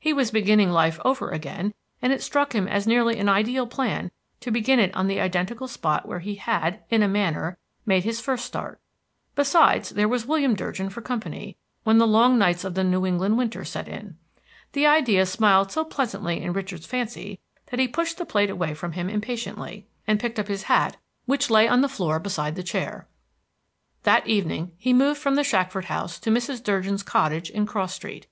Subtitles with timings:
[0.00, 4.10] He was beginning life over again, and it struck him as nearly an ideal plan
[4.40, 8.18] to begin it on the identical spot where he had, in a manner, made his
[8.18, 8.80] first start.
[9.34, 13.36] Besides, there was William Durgin for company, when the long nights of the New England
[13.36, 14.16] winter set in.
[14.72, 18.92] The idea smiled so pleasantly in Richard's fancy that he pushed the plate away from
[18.92, 20.96] him impatiently, and picked up his hat
[21.26, 23.06] which lay on the floor beside the chair.
[24.04, 26.64] That evening he moved from the Shackford house to Mrs.
[26.64, 28.26] Durgin's cottage in Cross Street.